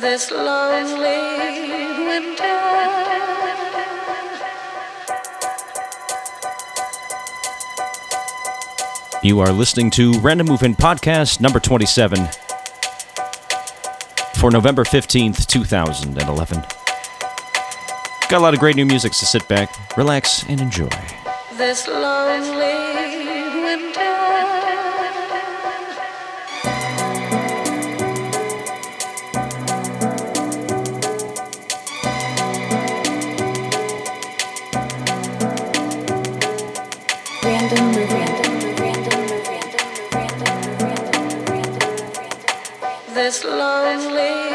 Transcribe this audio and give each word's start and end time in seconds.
this 0.00 0.30
lonely 0.30 1.18
winter. 2.06 2.44
You 9.22 9.40
are 9.40 9.50
listening 9.50 9.90
to 9.92 10.12
Random 10.20 10.46
Movement 10.46 10.78
Podcast 10.78 11.40
number 11.40 11.58
27 11.58 12.28
for 14.36 14.52
November 14.52 14.84
15th, 14.84 15.46
2011. 15.46 16.60
Got 18.28 18.32
a 18.32 18.38
lot 18.38 18.54
of 18.54 18.60
great 18.60 18.76
new 18.76 18.86
music, 18.86 19.14
so 19.14 19.26
sit 19.26 19.48
back, 19.48 19.96
relax, 19.96 20.44
and 20.48 20.60
enjoy. 20.60 20.90
This 21.56 21.88
lonely 21.88 22.97
This 43.28 43.44
lonely 43.44 44.47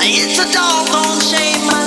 It's 0.00 0.38
a 0.38 0.52
doggone 0.52 1.20
shame. 1.20 1.77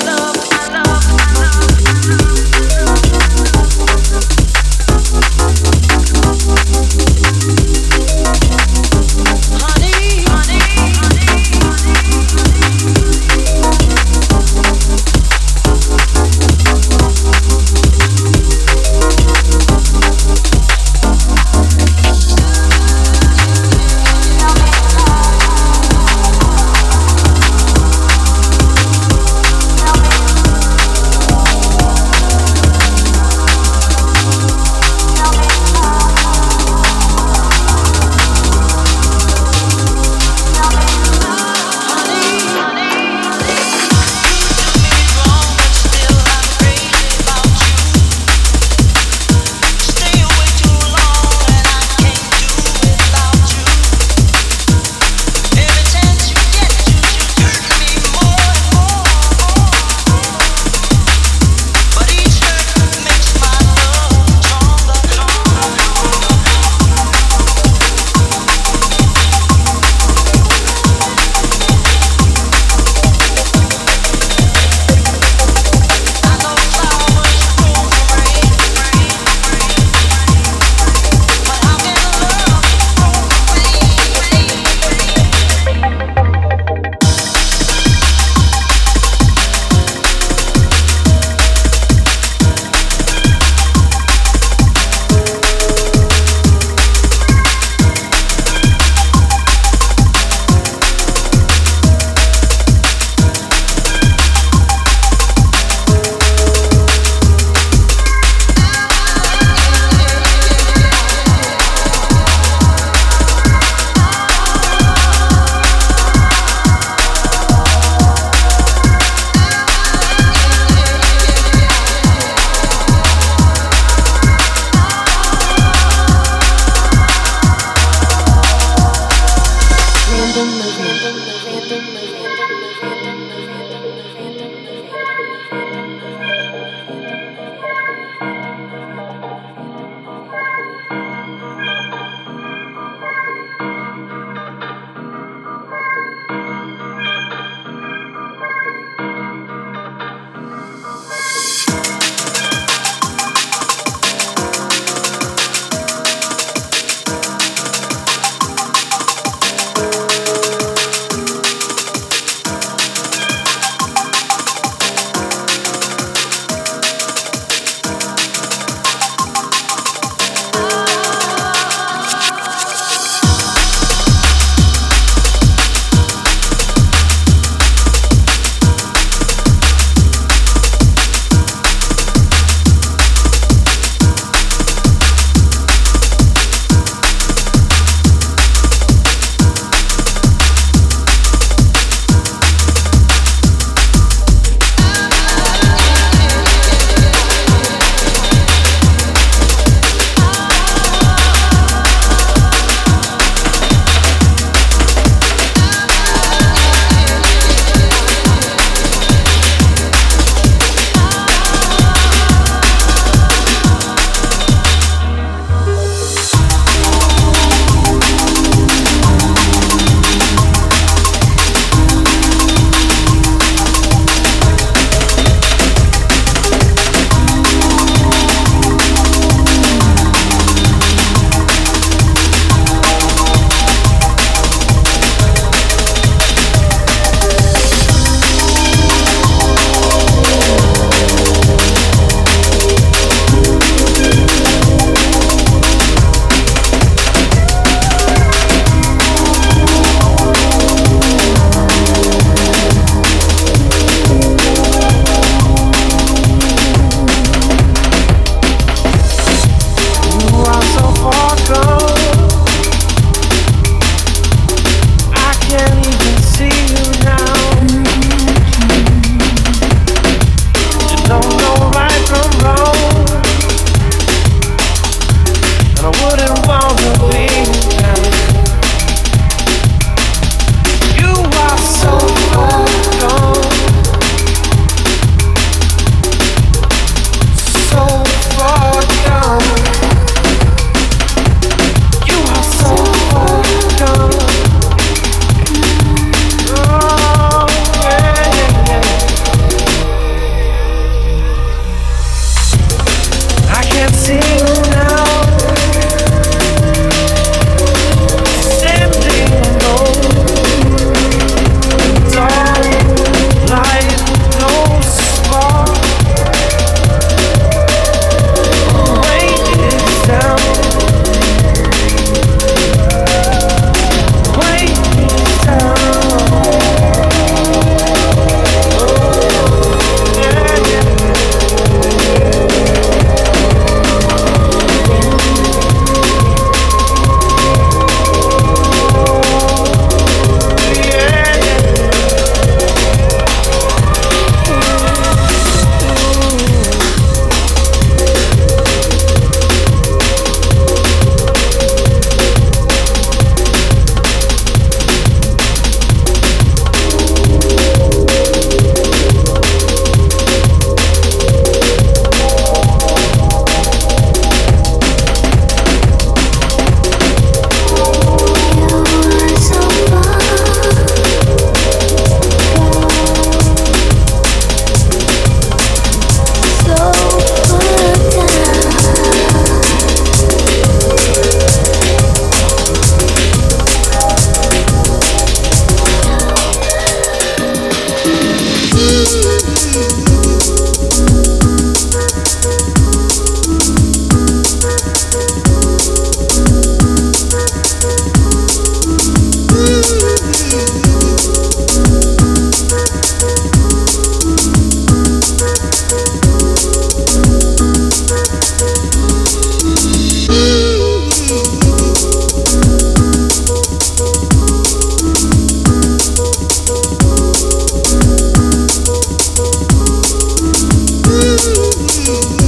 mm-hmm. 421.43 422.40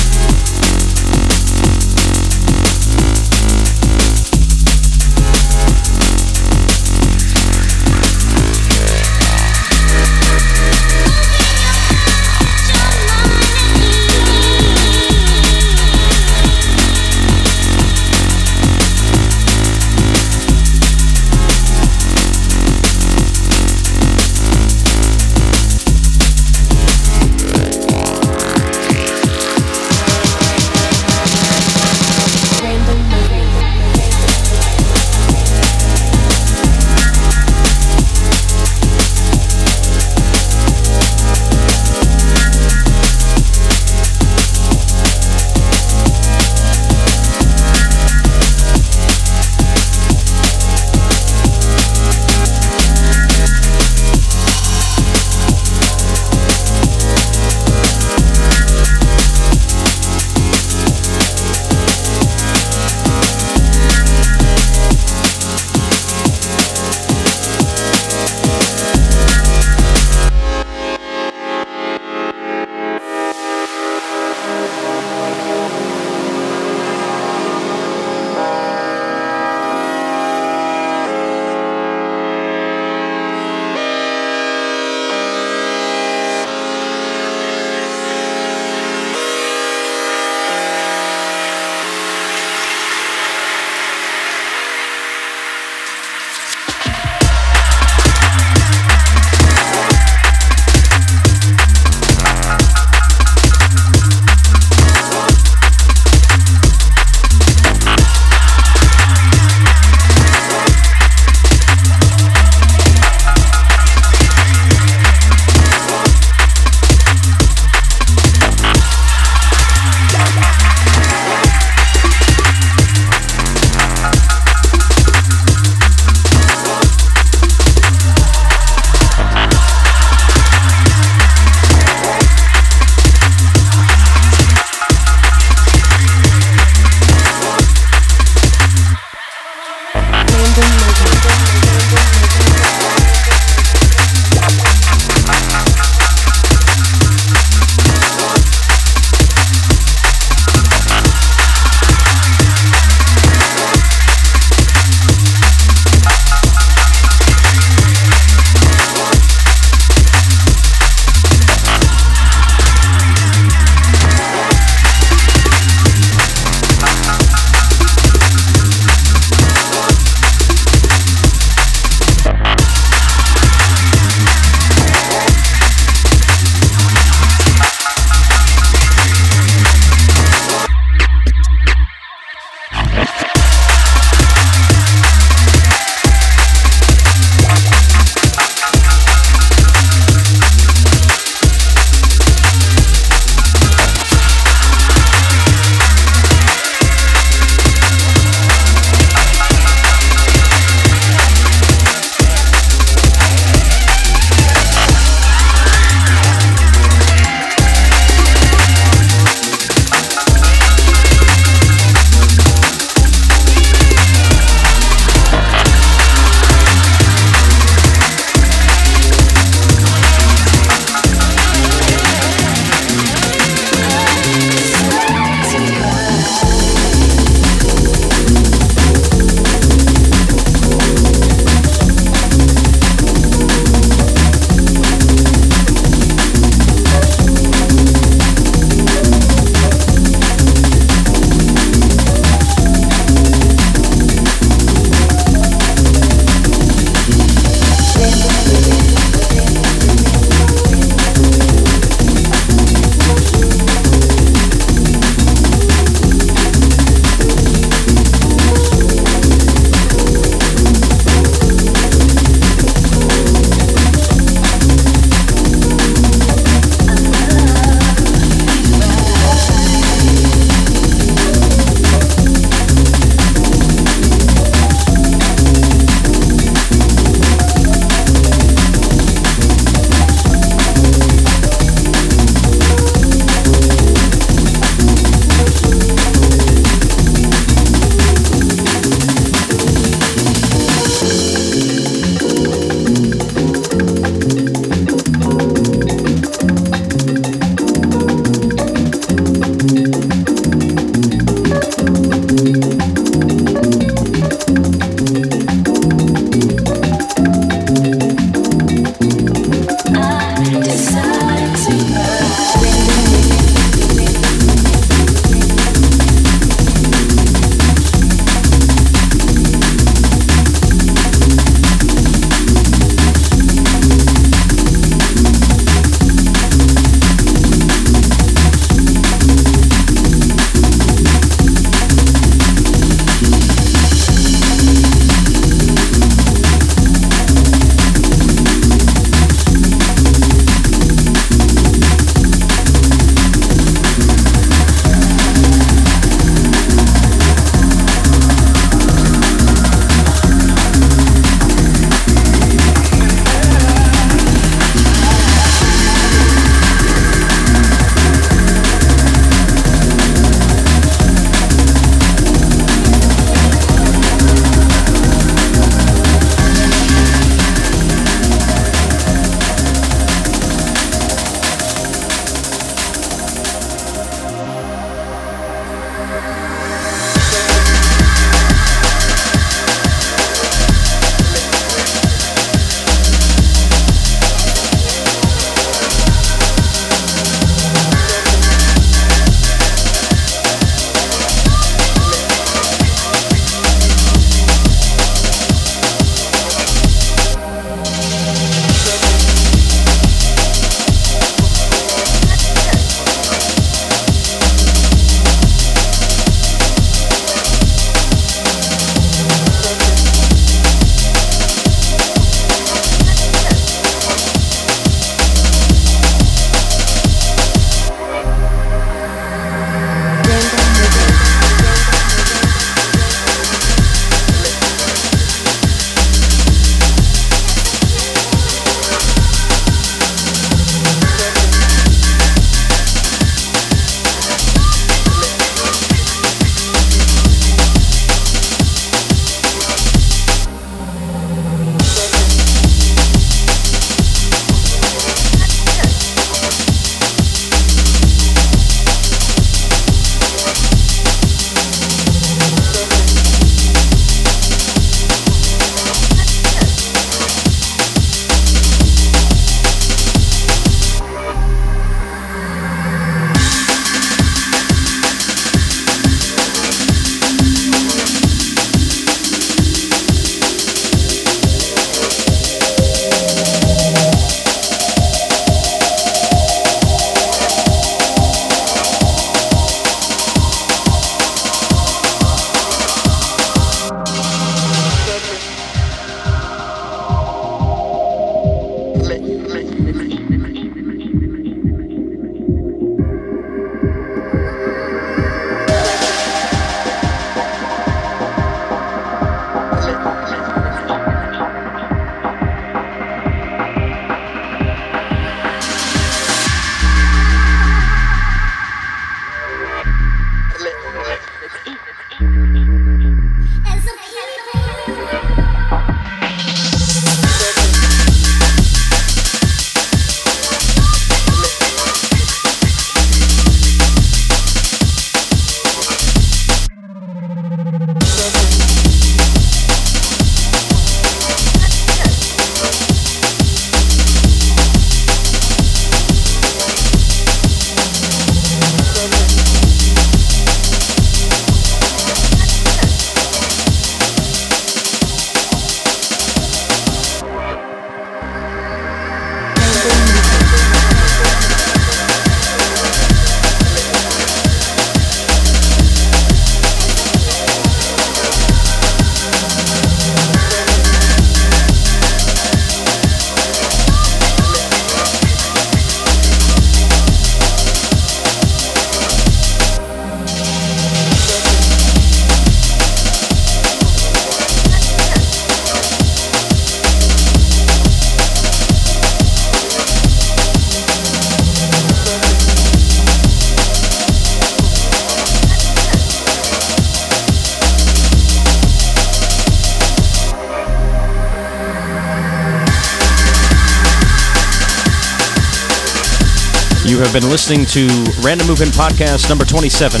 Been 597.20 597.30
listening 597.30 597.64
to 597.66 597.88
Random 598.22 598.46
Movement 598.46 598.70
Podcast 598.72 599.28
number 599.28 599.44
27 599.44 600.00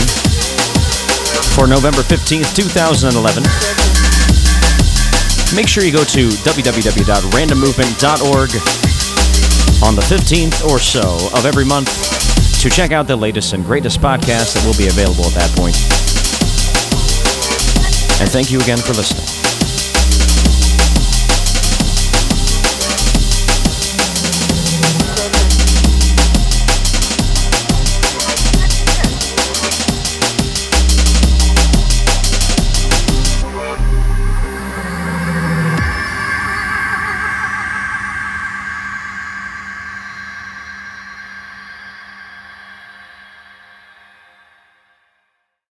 for 1.56 1.66
November 1.66 2.02
15th, 2.02 2.54
2011. 2.54 3.42
Make 5.56 5.66
sure 5.66 5.82
you 5.82 5.90
go 5.90 6.04
to 6.04 6.28
www.randommovement.org 6.46 8.50
on 9.82 9.96
the 9.96 10.02
15th 10.02 10.64
or 10.70 10.78
so 10.78 11.18
of 11.36 11.44
every 11.44 11.64
month 11.64 11.90
to 12.62 12.70
check 12.70 12.92
out 12.92 13.08
the 13.08 13.16
latest 13.16 13.52
and 13.52 13.64
greatest 13.64 14.00
podcasts 14.00 14.54
that 14.54 14.64
will 14.64 14.78
be 14.78 14.86
available 14.86 15.24
at 15.24 15.34
that 15.34 15.50
point. 15.56 15.74
And 18.20 18.30
thank 18.30 18.52
you 18.52 18.60
again 18.60 18.78
for 18.78 18.92
listening. 18.92 19.27